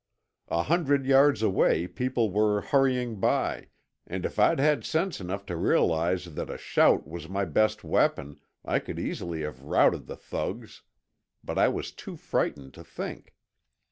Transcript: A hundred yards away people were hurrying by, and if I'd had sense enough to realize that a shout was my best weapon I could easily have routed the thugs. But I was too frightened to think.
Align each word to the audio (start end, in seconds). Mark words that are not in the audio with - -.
A 0.47 0.63
hundred 0.63 1.05
yards 1.05 1.43
away 1.43 1.85
people 1.85 2.31
were 2.31 2.61
hurrying 2.61 3.19
by, 3.19 3.67
and 4.07 4.25
if 4.25 4.39
I'd 4.39 4.59
had 4.59 4.83
sense 4.83 5.21
enough 5.21 5.45
to 5.45 5.55
realize 5.55 6.25
that 6.33 6.49
a 6.49 6.57
shout 6.57 7.07
was 7.07 7.29
my 7.29 7.45
best 7.45 7.83
weapon 7.83 8.39
I 8.65 8.79
could 8.79 8.97
easily 8.97 9.41
have 9.41 9.61
routed 9.61 10.07
the 10.07 10.17
thugs. 10.17 10.81
But 11.43 11.59
I 11.59 11.67
was 11.67 11.91
too 11.91 12.15
frightened 12.17 12.73
to 12.73 12.83
think. 12.83 13.35